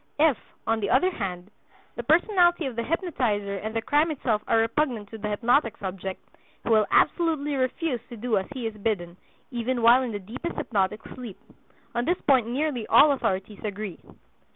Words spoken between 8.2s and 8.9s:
as he is